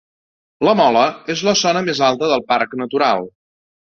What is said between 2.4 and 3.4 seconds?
Parc Natural.